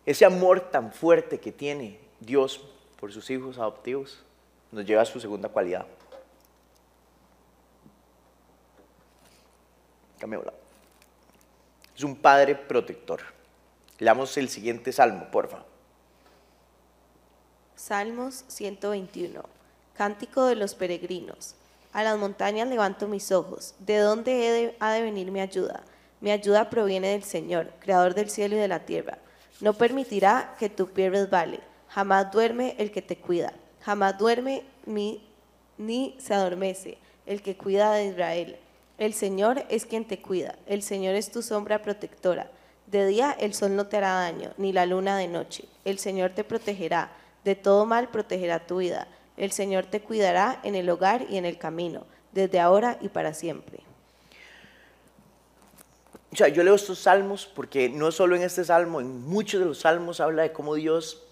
[0.05, 2.63] Ese amor tan fuerte que tiene Dios
[2.99, 4.19] por sus hijos adoptivos
[4.71, 5.87] nos lleva a su segunda cualidad.
[11.95, 13.21] Es un padre protector.
[13.97, 15.63] Leamos el siguiente salmo, porfa.
[17.75, 19.54] Salmos 121.
[19.95, 21.55] Cántico de los peregrinos.
[21.93, 23.75] A las montañas levanto mis ojos.
[23.79, 25.83] ¿De dónde ha de venir mi ayuda?
[26.19, 29.19] Mi ayuda proviene del Señor, creador del cielo y de la tierra.
[29.61, 31.61] No permitirá que tu pie resbale.
[31.87, 33.53] Jamás duerme el que te cuida.
[33.83, 35.25] Jamás duerme ni,
[35.77, 38.57] ni se adormece el que cuida de Israel.
[38.97, 40.55] El Señor es quien te cuida.
[40.65, 42.51] El Señor es tu sombra protectora.
[42.87, 45.65] De día el sol no te hará daño, ni la luna de noche.
[45.85, 47.11] El Señor te protegerá.
[47.45, 49.07] De todo mal protegerá tu vida.
[49.37, 53.33] El Señor te cuidará en el hogar y en el camino, desde ahora y para
[53.33, 53.79] siempre.
[56.31, 59.65] O sea, yo leo estos salmos porque no solo en este salmo, en muchos de
[59.65, 61.23] los salmos habla de cómo Dios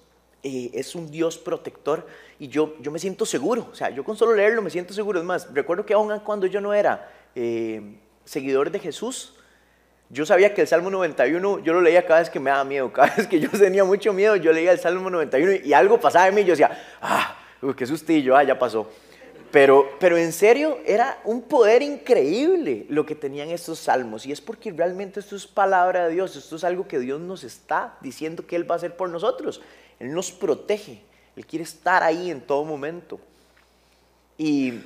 [0.44, 2.08] eh, es un Dios protector
[2.39, 3.68] y yo, yo me siento seguro.
[3.72, 5.20] O sea, yo con solo leerlo me siento seguro.
[5.20, 9.34] Es más, recuerdo que aún cuando yo no era eh, seguidor de Jesús,
[10.10, 12.92] yo sabía que el Salmo 91, yo lo leía cada vez que me daba miedo,
[12.94, 16.28] cada vez que yo tenía mucho miedo, yo leía el Salmo 91 y algo pasaba
[16.28, 17.33] en mí, yo decía, ah,
[17.63, 18.88] uy, qué sustillo, ah, ya pasó.
[19.52, 24.26] Pero, pero en serio, era un poder increíble lo que tenían estos salmos.
[24.26, 27.43] Y es porque realmente esto es palabra de Dios, esto es algo que Dios nos
[27.43, 29.62] está diciendo que Él va a hacer por nosotros.
[29.99, 31.04] Él nos protege,
[31.36, 33.19] Él quiere estar ahí en todo momento.
[34.39, 34.82] Y,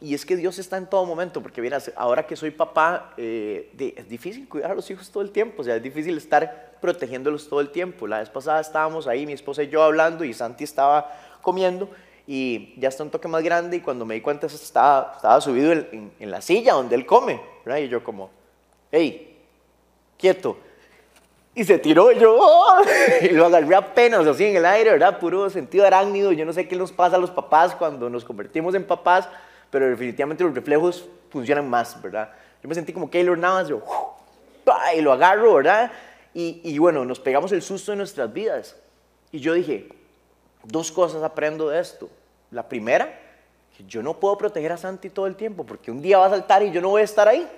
[0.00, 3.72] y es que Dios está en todo momento, porque mira, ahora que soy papá, eh,
[3.96, 7.48] es difícil cuidar a los hijos todo el tiempo, o sea, es difícil estar protegiéndolos
[7.48, 8.06] todo el tiempo.
[8.06, 11.10] La vez pasada estábamos ahí, mi esposa y yo hablando, y Santi estaba
[11.42, 11.90] comiendo,
[12.26, 15.72] y ya está un toque más grande, y cuando me di cuenta estaba, estaba subido
[15.72, 17.80] en, en la silla donde él come, ¿verdad?
[17.80, 18.30] y yo como,
[18.90, 19.36] hey,
[20.18, 20.56] quieto.
[21.54, 22.82] Y se tiró y yo, ¡oh!
[23.22, 25.20] y lo agarré apenas así en el aire, ¿verdad?
[25.20, 26.32] Puro sentido arácnido.
[26.32, 29.28] Yo no sé qué nos pasa a los papás cuando nos convertimos en papás,
[29.70, 32.30] pero definitivamente los reflejos funcionan más, ¿verdad?
[32.62, 33.82] Yo me sentí como Keylor Navas, yo,
[34.96, 35.92] y lo agarro, ¿verdad?
[36.32, 38.76] Y, y bueno, nos pegamos el susto en nuestras vidas.
[39.30, 39.88] Y yo dije,
[40.64, 42.08] dos cosas aprendo de esto.
[42.50, 43.20] La primera,
[43.76, 46.30] que yo no puedo proteger a Santi todo el tiempo, porque un día va a
[46.30, 47.48] saltar y yo no voy a estar ahí.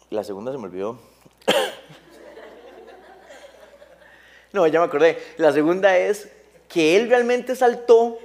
[0.09, 0.99] La segunda se me olvidó.
[4.53, 5.17] no, ya me acordé.
[5.37, 6.29] La segunda es
[6.67, 8.19] que él realmente saltó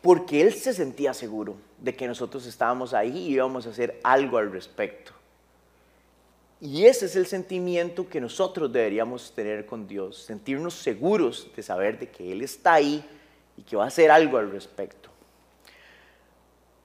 [0.00, 4.38] porque él se sentía seguro de que nosotros estábamos ahí y íbamos a hacer algo
[4.38, 5.12] al respecto.
[6.64, 11.98] Y ese es el sentimiento que nosotros deberíamos tener con Dios, sentirnos seguros de saber
[11.98, 13.04] de que Él está ahí
[13.56, 15.10] y que va a hacer algo al respecto.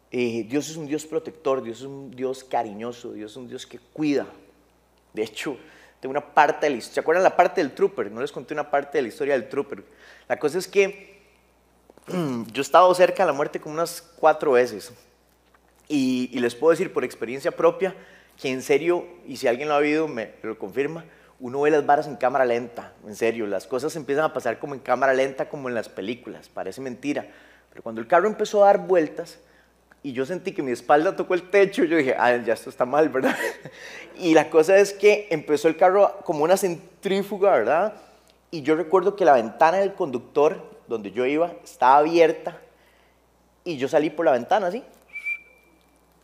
[0.10, 3.68] Eh, Dios es un Dios protector, Dios es un Dios cariñoso, Dios es un Dios
[3.68, 4.26] que cuida.
[5.14, 5.56] De hecho,
[6.00, 6.96] tengo una parte de la historia.
[6.96, 8.12] ¿Se acuerdan la parte del trooper?
[8.12, 9.84] No les conté una parte de la historia del trooper.
[10.28, 11.22] La cosa es que
[12.08, 14.92] yo he estado cerca de la muerte como unas cuatro veces.
[15.88, 17.96] Y, y, les puedo decir por experiencia propia
[18.40, 21.06] que en serio, y si alguien lo ha vivido, me lo confirma,
[21.40, 24.74] uno ve las varas en cámara lenta, en serio, las cosas empiezan a pasar como
[24.74, 27.28] en cámara lenta, como en las películas, parece mentira.
[27.70, 29.40] Pero cuando el carro empezó a dar vueltas,
[30.04, 32.86] y yo sentí que mi espalda tocó el techo, yo dije, ah, ya esto está
[32.86, 33.36] mal, ¿verdad?
[34.20, 37.94] Y la cosa es que empezó el carro como una centrífuga, ¿verdad?
[38.50, 42.58] Y yo recuerdo que la ventana del conductor, donde yo iba, estaba abierta
[43.64, 44.84] y yo salí por la ventana así.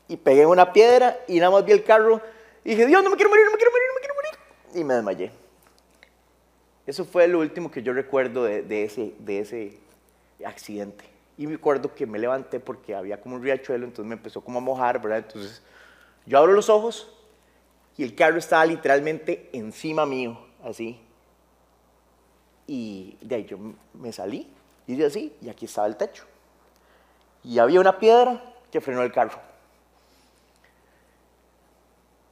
[0.08, 2.22] Y pegué una piedra y nada más vi el carro
[2.64, 4.32] y dije, Dios, no me quiero morir, no me quiero morir, no me quiero morir.
[4.76, 5.32] Y me desmayé.
[6.86, 9.80] Eso fue lo último que yo recuerdo de, de ese, de ese
[10.46, 11.06] accidente.
[11.38, 14.60] Y me acuerdo que me levanté porque había como un riachuelo, entonces me empezó como
[14.60, 15.20] a mojar, ¿verdad?
[15.20, 15.64] Entonces
[16.26, 17.12] yo abro los ojos
[17.98, 21.00] y el carro estaba literalmente encima mío, así.
[22.68, 23.58] Y de ahí yo
[23.94, 24.50] me salí,
[24.88, 26.26] hice así, y aquí estaba el techo.
[27.44, 29.40] Y había una piedra que frenó el carro.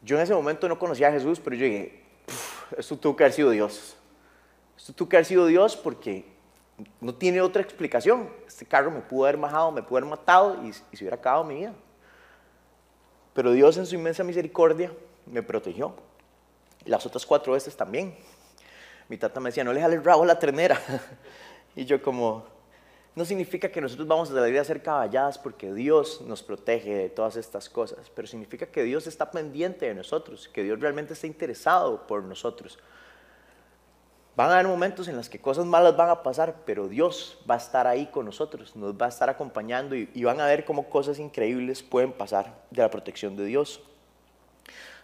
[0.03, 2.03] Yo en ese momento no conocía a Jesús, pero yo dije,
[2.77, 3.95] esto tuvo que haber sido Dios.
[4.77, 6.25] Esto tuvo que haber sido Dios porque
[6.99, 8.29] no tiene otra explicación.
[8.47, 11.55] Este carro me pudo haber bajado, me pudo haber matado y, se hubiera acabado mi
[11.55, 11.73] vida.
[13.33, 14.91] Pero Dios en su inmensa misericordia
[15.25, 15.95] me protegió.
[16.85, 18.15] las otras cuatro veces también.
[19.07, 20.79] Mi tata me decía, no le jale el rabo a la trenera.
[21.75, 22.45] y yo como,
[23.13, 27.09] no significa que nosotros vamos a salir a hacer caballadas porque Dios nos protege de
[27.09, 31.27] todas estas cosas, pero significa que Dios está pendiente de nosotros, que Dios realmente está
[31.27, 32.79] interesado por nosotros.
[34.37, 37.55] Van a haber momentos en los que cosas malas van a pasar, pero Dios va
[37.55, 40.89] a estar ahí con nosotros, nos va a estar acompañando y, van a ver cómo
[40.89, 43.81] cosas increíbles pueden pasar de la protección de Dios.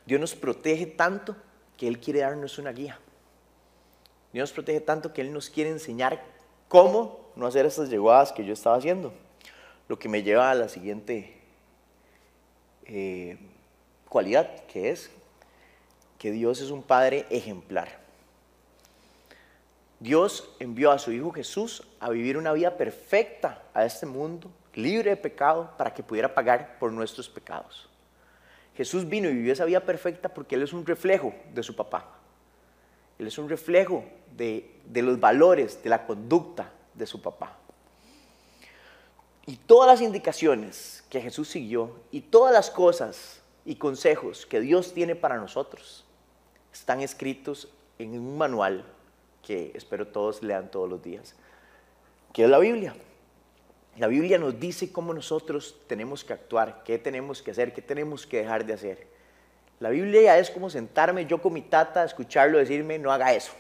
[0.06, 1.36] Dios nos protege tanto
[1.76, 2.98] que Él quiere darnos una guía.
[4.32, 6.24] Dios nos protege tanto que Él nos quiere enseñar
[6.70, 9.14] cómo no hacer esas llegadas que yo estaba haciendo.
[9.88, 11.40] Lo que me lleva a la siguiente
[12.86, 13.38] eh,
[14.10, 15.12] cualidad, que es
[16.18, 18.00] que Dios es un Padre ejemplar.
[20.00, 25.12] Dios envió a su Hijo Jesús a vivir una vida perfecta a este mundo, libre
[25.12, 27.88] de pecado, para que pudiera pagar por nuestros pecados.
[28.76, 32.20] Jesús vino y vivió esa vida perfecta porque Él es un reflejo de su papá.
[33.18, 34.04] Él es un reflejo
[34.36, 37.58] de los valores, de la conducta de su papá.
[39.46, 44.94] Y todas las indicaciones que Jesús siguió y todas las cosas y consejos que Dios
[44.94, 46.06] tiene para nosotros
[46.74, 48.84] están escritos en un manual
[49.42, 51.34] que espero todos lean todos los días,
[52.34, 52.96] que es la Biblia.
[53.98, 58.28] La Biblia nos dice cómo nosotros tenemos que actuar, qué tenemos que hacer, qué tenemos
[58.28, 59.08] que dejar de hacer.
[59.80, 63.52] La Biblia es como sentarme yo con mi tata, escucharlo decirme, no haga eso.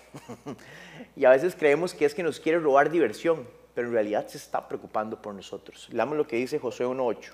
[1.16, 4.38] y a veces creemos que es que nos quiere robar diversión, pero en realidad se
[4.38, 5.88] está preocupando por nosotros.
[5.92, 7.34] Leamos lo que dice Josué 1.8.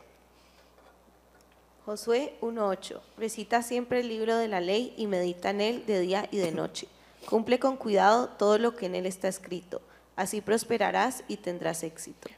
[1.85, 2.99] Josué 1.8.
[3.17, 6.51] Recita siempre el libro de la ley y medita en él de día y de
[6.53, 6.87] noche
[7.25, 9.81] Cumple con cuidado todo lo que en él está escrito.
[10.15, 12.29] Así prosperarás y tendrás éxito.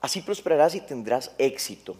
[0.00, 1.96] Así prosperarás y tendrás éxito.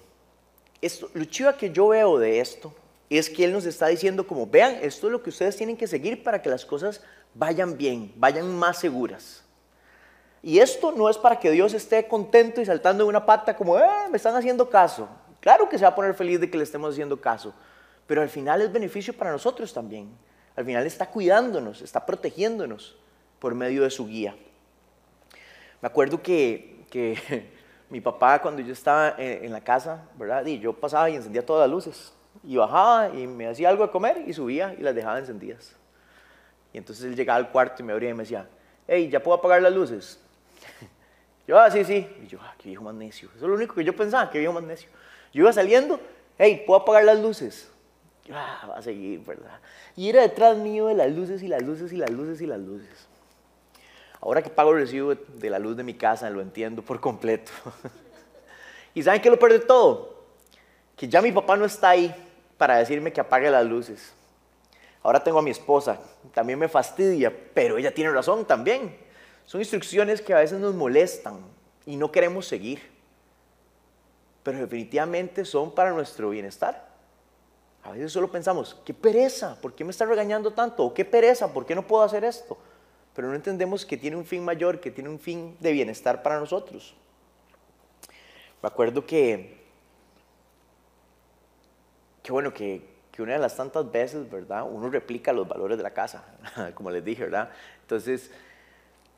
[0.81, 2.73] Esto, lo chiva que yo veo de esto
[3.17, 5.87] es que Él nos está diciendo como, vean, esto es lo que ustedes tienen que
[5.87, 7.01] seguir para que las cosas
[7.35, 9.45] vayan bien, vayan más seguras.
[10.43, 13.79] Y esto no es para que Dios esté contento y saltando en una pata como,
[13.79, 15.09] eh, me están haciendo caso.
[15.41, 17.55] Claro que se va a poner feliz de que le estemos haciendo caso,
[18.07, 20.11] pero al final es beneficio para nosotros también.
[20.55, 22.97] Al final está cuidándonos, está protegiéndonos
[23.39, 24.37] por medio de su guía.
[25.81, 27.51] Me acuerdo que, que
[27.91, 30.45] mi papá cuando yo estaba en, la casa, ¿verdad?
[30.47, 32.13] Y yo pasaba y encendía todas las luces.
[32.45, 35.75] Y bajaba y me hacía algo de comer y subía y las dejaba encendidas.
[36.73, 38.47] Y entonces él llegaba al cuarto y me abría y me decía,
[38.87, 40.21] hey, ¿ya puedo apagar las luces?
[41.47, 42.07] Yo, ah, sí, sí.
[42.23, 43.31] Y yo, ah, qué viejo más necio.
[43.35, 44.91] Eso es lo único que yo pensaba, qué viejo más necio.
[45.33, 45.99] Yo iba saliendo,
[46.37, 47.71] hey, ¿puedo apagar las luces?
[48.27, 49.59] Yo, ah, va a seguir, ¿verdad?
[49.97, 52.61] Y era detrás mío de las luces y las luces y las luces y las
[52.61, 53.09] luces.
[54.21, 57.51] Ahora que pago el recibo de la luz de mi casa, lo entiendo por completo.
[58.95, 60.19] ¿Y saben qué lo peor de todo?
[60.97, 62.15] Que ya mi papá no está ahí
[62.59, 64.13] para decirme que apague las luces.
[65.03, 65.99] Ahora tengo a mi esposa,
[66.35, 68.95] también me fastidia, pero ella tiene razón también.
[69.47, 71.39] Son instrucciones que a veces nos molestan
[71.87, 72.83] y no queremos seguir,
[74.43, 76.89] pero definitivamente son para nuestro bienestar.
[77.85, 80.85] A veces solo pensamos, qué pereza, ¿por qué me está regañando tanto?
[80.85, 82.59] O qué pereza, ¿por qué no puedo hacer esto?
[83.15, 86.39] Pero no entendemos que tiene un fin mayor, que tiene un fin de bienestar para
[86.39, 86.95] nosotros.
[88.63, 89.58] Me acuerdo que,
[92.29, 94.65] que bueno, que que una de las tantas veces, ¿verdad?
[94.71, 96.23] Uno replica los valores de la casa,
[96.75, 97.49] como les dije, ¿verdad?
[97.81, 98.31] Entonces,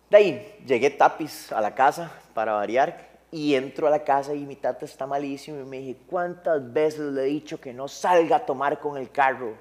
[0.09, 4.47] de ahí llegué tapiz a la casa para variar y entro a la casa y
[4.47, 8.37] mi tata está malísimo y me dije, ¿cuántas veces le he dicho que no salga
[8.37, 9.55] a tomar con el carro?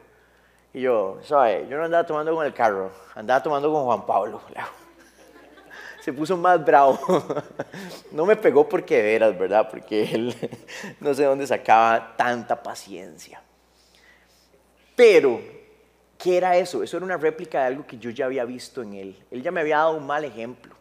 [0.74, 1.66] Y yo, ¿sabe?
[1.68, 4.42] Yo no andaba tomando con el carro, andaba tomando con Juan Pablo.
[6.10, 6.98] Se puso más bravo.
[8.12, 9.70] No me pegó porque veras, ¿verdad?
[9.70, 10.36] Porque él
[11.00, 13.40] no sé dónde sacaba tanta paciencia.
[14.96, 15.40] Pero,
[16.18, 16.82] ¿qué era eso?
[16.82, 19.24] Eso era una réplica de algo que yo ya había visto en él.
[19.30, 20.74] Él ya me había dado un mal ejemplo.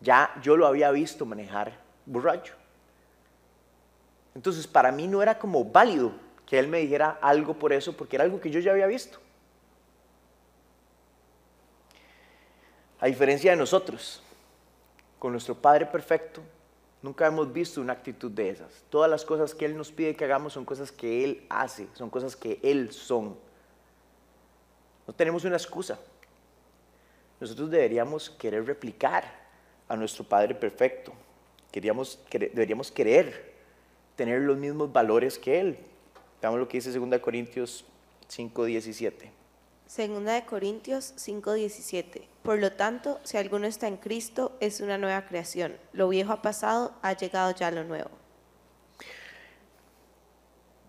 [0.00, 2.54] Ya yo lo había visto manejar borracho.
[4.34, 6.12] Entonces, para mí no era como válido
[6.46, 9.18] que él me dijera algo por eso, porque era algo que yo ya había visto.
[13.02, 14.22] A diferencia de nosotros,
[15.18, 16.40] con nuestro Padre perfecto,
[17.02, 18.84] Nunca hemos visto una actitud de esas.
[18.88, 22.08] Todas las cosas que Él nos pide que hagamos son cosas que Él hace, son
[22.08, 23.36] cosas que Él son.
[25.08, 25.98] No tenemos una excusa.
[27.40, 29.24] Nosotros deberíamos querer replicar
[29.88, 31.12] a nuestro Padre perfecto.
[31.72, 33.52] Queríamos, deberíamos querer
[34.14, 35.78] tener los mismos valores que Él.
[36.40, 37.84] Veamos lo que dice 2 Corintios
[38.28, 39.41] 5, 17.
[39.94, 42.26] Segunda de Corintios 5:17.
[42.42, 45.76] Por lo tanto, si alguno está en Cristo, es una nueva creación.
[45.92, 48.08] Lo viejo ha pasado, ha llegado ya lo nuevo.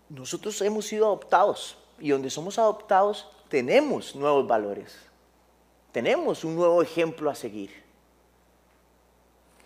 [0.08, 4.96] Nosotros hemos sido adoptados y donde somos adoptados tenemos nuevos valores.
[5.92, 7.82] Tenemos un nuevo ejemplo a seguir.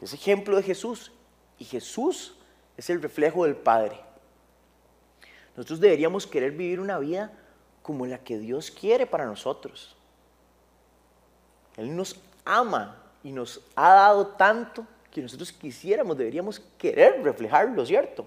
[0.01, 1.13] Es ejemplo de Jesús
[1.61, 2.35] y Jesús
[2.77, 4.01] es el reflejo del Padre.
[5.57, 7.38] Nosotros deberíamos querer vivir una vida
[7.89, 9.97] como la que Dios quiere para nosotros.
[11.75, 18.27] Él nos ama y nos ha dado tanto que nosotros quisiéramos, deberíamos querer reflejarlo, ¿cierto?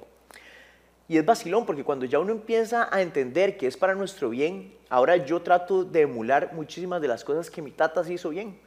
[1.08, 4.76] Y es vacilón porque cuando ya uno empieza a entender que es para nuestro bien,
[4.90, 8.60] ahora yo trato de emular muchísimas de las cosas que mi tata hizo bien.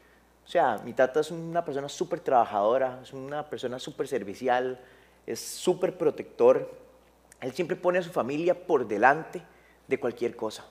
[0.46, 4.80] O sea, mi tata es una persona súper trabajadora, es una persona súper servicial,
[5.26, 6.70] es súper protector.
[7.40, 9.42] Él siempre pone a su familia por delante
[9.88, 10.64] de cualquier cosa.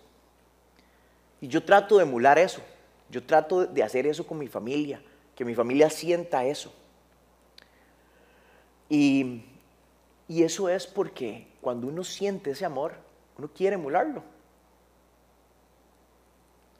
[1.43, 2.61] Y yo trato de emular eso.
[3.09, 5.01] Yo trato de hacer eso con mi familia,
[5.35, 6.73] que mi familia sienta eso.
[8.87, 9.43] Y,
[10.29, 12.93] eso es porque cuando uno siente ese amor,
[13.37, 14.23] uno quiere emularlo.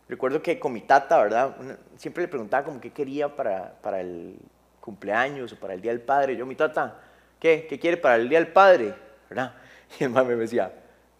[0.08, 1.58] Recuerdo que con mi tata, ¿verdad?
[1.98, 4.38] siempre le preguntaba como qué quería para, para, el
[4.80, 6.38] cumpleaños o para el Día del Padre.
[6.38, 7.02] Yo, mi tata,
[7.38, 7.68] ¿qué?
[7.68, 8.96] ¿Qué quiere para el Día del Padre?
[9.30, 9.56] ¿Verdad?
[10.00, 10.72] Y el mami me decía,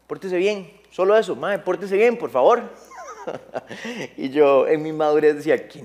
[0.08, 2.72] pórtese bien, solo eso, mami, pórtese bien, por favor.
[4.18, 5.82] Y yo en mi madurez decía, qué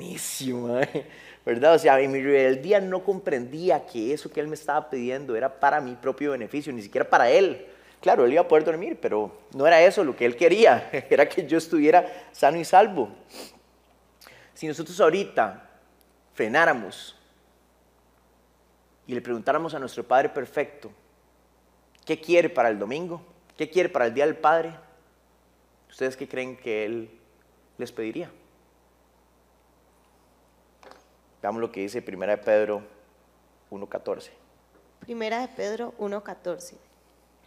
[1.45, 1.75] ¿verdad?
[1.75, 5.59] O sea, en mi rebeldía no comprendía que eso que él me estaba pidiendo era
[5.61, 7.67] para mi propio beneficio, ni siquiera para él.
[8.01, 11.29] Claro, él iba a poder dormir, pero no era eso lo que él quería, era
[11.29, 13.09] que yo estuviera sano y salvo.
[14.55, 15.71] Si nosotros ahorita
[16.35, 17.17] frenáramos
[19.07, 20.93] y le preguntáramos a nuestro Padre Perfecto,
[22.05, 23.23] ¿qué quiere para el domingo?
[23.57, 24.75] ¿Qué quiere para el Día del Padre?
[25.91, 27.18] ¿Ustedes qué creen que Él
[27.79, 28.31] les pediría.
[31.41, 32.83] Veamos lo que dice Primera de Pedro
[33.71, 34.31] 1.14.
[35.01, 36.75] Primera de Pedro 1.14.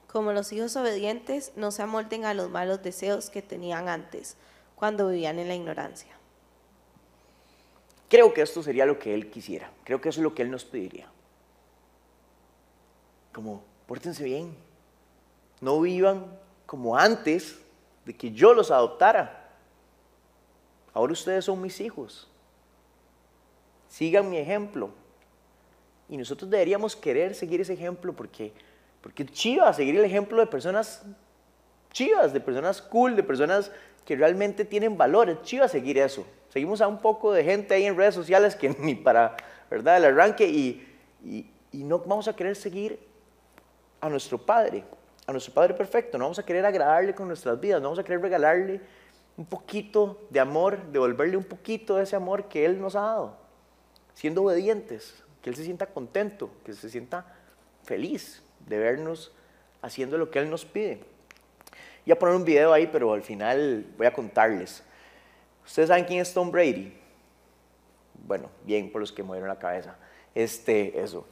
[0.07, 4.37] Como los hijos obedientes, no se amolden a los malos deseos que tenían antes,
[4.75, 6.15] cuando vivían en la ignorancia.
[8.09, 10.51] creo que esto sería lo que Él quisiera, creo que eso es lo que Él
[10.51, 11.07] nos pediría.
[13.31, 14.57] Como, pórtense bien,
[15.61, 16.25] no vivan
[16.65, 17.59] como antes
[18.05, 19.40] de que yo los adoptara.
[20.93, 22.27] Ahora ustedes son mis hijos.
[23.87, 24.89] Sigan mi ejemplo.
[26.09, 28.53] Y nosotros deberíamos querer seguir ese ejemplo porque,
[29.01, 31.03] porque chiva seguir el ejemplo de personas
[31.91, 33.71] chivas, de personas cool, de personas
[34.05, 35.41] que realmente tienen valores.
[35.43, 36.25] Chiva seguir eso.
[36.49, 39.37] Seguimos a un poco de gente ahí en redes sociales que ni para,
[39.69, 40.85] ¿verdad?, el arranque y,
[41.23, 42.99] y, y no vamos a querer seguir
[44.01, 44.83] a nuestro Padre,
[45.27, 46.17] a nuestro Padre perfecto.
[46.17, 48.81] No vamos a querer agradarle con nuestras vidas, no vamos a querer regalarle
[49.41, 53.37] un poquito de amor, devolverle un poquito de ese amor que Él nos ha dado,
[54.13, 57.25] siendo obedientes, que Él se sienta contento, que se sienta
[57.83, 59.31] feliz de vernos
[59.81, 60.99] haciendo lo que Él nos pide.
[62.05, 64.83] Voy a poner un video ahí, pero al final voy a contarles.
[65.65, 66.93] ¿Ustedes saben quién es Tom Brady?
[68.27, 69.95] Bueno, bien por los que movieron la cabeza.
[70.35, 71.25] Este, eso.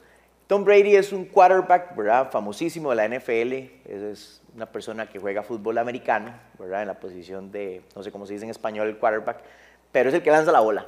[0.48, 2.32] Tom Brady es un quarterback, ¿verdad?
[2.32, 4.34] Famosísimo de la NFL.
[4.60, 6.82] Una persona que juega fútbol americano, ¿verdad?
[6.82, 9.38] En la posición de, no sé cómo se dice en español, el quarterback,
[9.90, 10.86] pero es el que lanza la bola.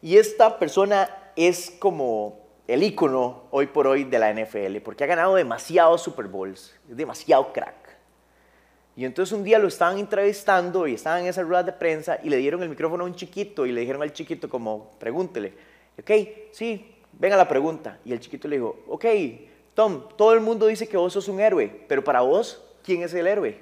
[0.00, 5.06] Y esta persona es como el ícono hoy por hoy de la NFL, porque ha
[5.06, 7.94] ganado demasiados Super Bowls, es demasiado crack.
[8.96, 12.30] Y entonces un día lo estaban entrevistando y estaban en esa rueda de prensa y
[12.30, 15.52] le dieron el micrófono a un chiquito y le dijeron al chiquito como, pregúntele,
[16.00, 16.10] ok,
[16.52, 17.98] sí, venga la pregunta.
[18.02, 19.04] Y el chiquito le dijo, ok,
[19.74, 23.12] Tom, todo el mundo dice que vos sos un héroe, pero para vos, ¿quién es
[23.14, 23.60] el héroe?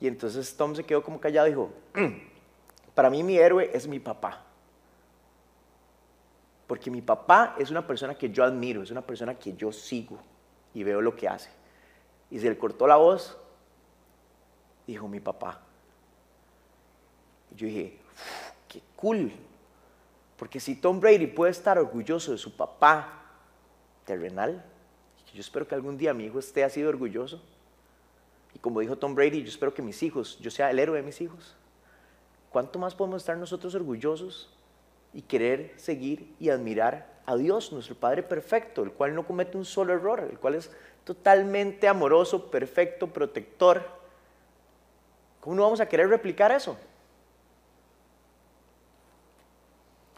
[0.00, 1.70] Y entonces Tom se quedó como callado y dijo,
[2.94, 4.44] para mí mi héroe es mi papá.
[6.66, 10.18] Porque mi papá es una persona que yo admiro, es una persona que yo sigo
[10.74, 11.48] y veo lo que hace.
[12.30, 13.38] Y se le cortó la voz,
[14.86, 15.62] dijo mi papá.
[17.56, 17.98] Yo dije,
[18.68, 19.32] qué cool.
[20.36, 23.22] Porque si Tom Brady puede estar orgulloso de su papá
[24.04, 24.62] terrenal,
[25.32, 27.42] yo espero que algún día mi hijo esté así de orgulloso.
[28.60, 31.20] Como dijo Tom Brady, yo espero que mis hijos, yo sea el héroe de mis
[31.20, 31.56] hijos.
[32.50, 34.50] ¿Cuánto más podemos estar nosotros orgullosos
[35.12, 39.64] y querer seguir y admirar a Dios, nuestro Padre perfecto, el cual no comete un
[39.64, 40.70] solo error, el cual es
[41.04, 43.82] totalmente amoroso, perfecto, protector?
[45.40, 46.76] ¿Cómo no vamos a querer replicar eso?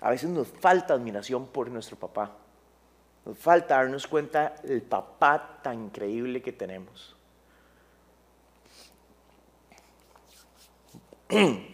[0.01, 2.33] A veces nos falta admiración por nuestro papá.
[3.27, 7.17] Nos falta darnos cuenta del papá tan increíble que tenemos.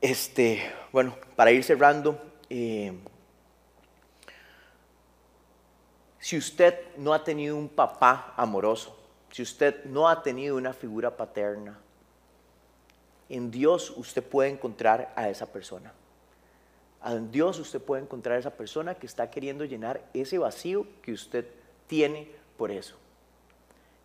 [0.00, 2.98] Este, bueno, para ir cerrando, eh,
[6.18, 8.98] si usted no ha tenido un papá amoroso,
[9.30, 11.78] si usted no ha tenido una figura paterna,
[13.28, 15.92] en Dios usted puede encontrar a esa persona.
[17.04, 21.12] En Dios usted puede encontrar a esa persona que está queriendo llenar ese vacío que
[21.12, 21.46] usted
[21.86, 22.96] tiene por eso.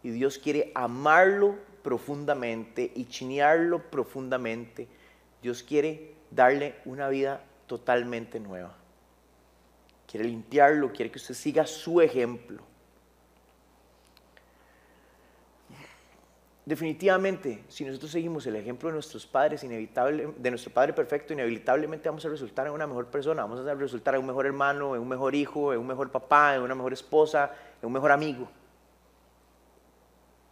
[0.03, 1.55] Y Dios quiere amarlo
[1.85, 4.87] profundamente y chinearlo profundamente
[5.39, 8.75] Dios quiere darle una vida totalmente nueva.
[10.07, 12.63] Quiere limpiarlo, quiere que usted siga su ejemplo.
[16.65, 22.09] Definitivamente, si nosotros seguimos el ejemplo de nuestros padres, inevitable, de nuestro Padre perfecto, inevitablemente
[22.09, 25.01] vamos a resultar en una mejor persona, vamos a resultar en un mejor hermano, en
[25.03, 28.49] un mejor hijo, en un mejor papá, en una mejor esposa, en un mejor amigo.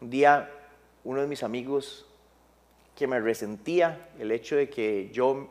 [0.01, 0.47] Un día,
[1.03, 2.05] uno de mis amigos
[2.95, 5.49] que me resentía el hecho de que yo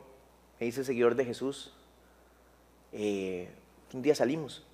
[0.58, 1.74] me hice seguidor de Jesús.
[2.92, 3.48] Eh,
[3.92, 4.64] un día salimos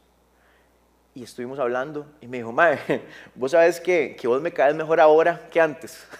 [1.14, 2.78] y estuvimos hablando y me dijo, Mae,
[3.34, 6.06] vos sabes que, vos me caes mejor ahora que antes.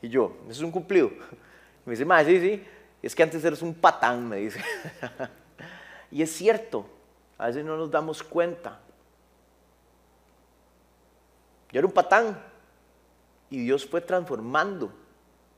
[0.00, 1.10] Y yo, eso es un cumplido.
[1.84, 2.64] Me dice, Mae, sí, sí,
[3.02, 4.62] es que antes eres un patán, me dice.
[6.10, 6.88] Y es cierto,
[7.36, 8.80] a veces no nos damos cuenta.
[11.70, 12.40] Yo era un patán
[13.50, 14.92] y Dios fue transformando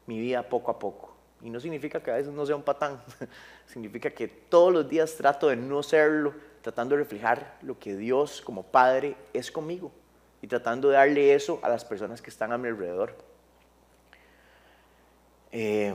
[0.07, 1.17] mi vida poco a poco.
[1.43, 3.01] Y no significa que a veces no sea un patán,
[3.67, 8.43] significa que todos los días trato de no serlo, tratando de reflejar lo que Dios
[8.43, 9.91] como Padre es conmigo
[10.43, 13.15] y tratando de darle eso a las personas que están a mi alrededor.
[15.53, 15.95] Eh,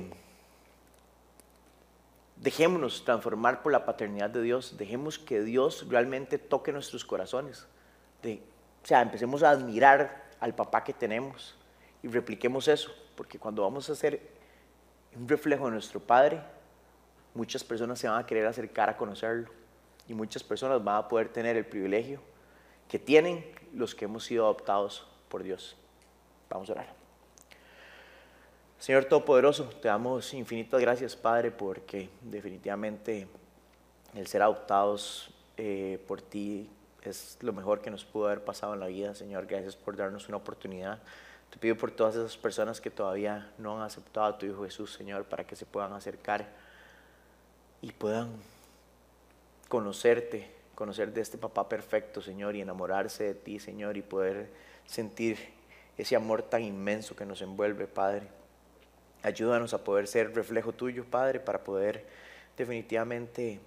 [2.38, 7.68] dejémonos transformar por la paternidad de Dios, dejemos que Dios realmente toque nuestros corazones.
[8.22, 8.42] De,
[8.84, 11.56] o sea, empecemos a admirar al papá que tenemos
[12.06, 12.92] y repliquemos eso.
[13.16, 14.22] Porque cuando vamos a ser
[15.16, 16.40] un reflejo de nuestro Padre,
[17.34, 19.50] muchas personas se van a querer acercar a conocerlo.
[20.08, 22.22] Y muchas personas van a poder tener el privilegio
[22.88, 23.44] que tienen
[23.74, 25.76] los que hemos sido adoptados por Dios.
[26.48, 26.94] Vamos a orar.
[28.78, 33.28] Señor Todopoderoso, te damos infinitas gracias, Padre, porque definitivamente
[34.14, 36.70] El ser adoptados eh, por ti
[37.02, 39.48] es lo mejor que nos pudo haber pasado en la vida, Señor.
[39.48, 41.00] Gracias por darnos una oportunidad.
[41.50, 44.94] Te pido por todas esas personas que todavía no han aceptado a tu Hijo Jesús,
[44.94, 46.48] Señor, para que se puedan acercar
[47.82, 48.32] y puedan
[49.70, 54.50] conocerte, conocer de este papá perfecto, Señor, y enamorarse de ti, Señor, y poder
[54.86, 55.38] sentir
[55.98, 58.28] ese amor tan inmenso que nos envuelve, Padre.
[59.24, 62.06] Ayúdanos a poder ser reflejo tuyo, Padre, para poder
[62.58, 63.60] definitivamente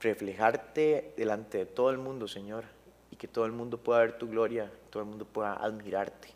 [0.00, 2.64] reflejarte delante de todo el mundo, Señor,
[3.10, 6.28] y que todo el mundo pueda ver tu gloria, todo el mundo pueda admirarte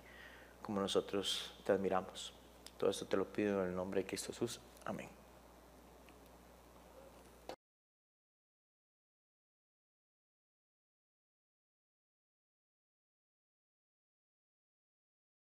[0.68, 2.34] como nosotros te admiramos.
[2.76, 4.60] Todo esto te lo pido en el nombre de Cristo Jesús.
[4.84, 5.17] Amén.